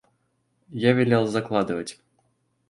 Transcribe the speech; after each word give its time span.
Я 0.83 0.93
велел 0.93 1.27
закладывать. 1.27 2.01